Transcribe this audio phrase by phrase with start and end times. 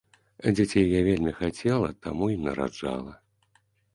[0.57, 3.13] Дзяцей я вельмі хацела, таму і нараджала.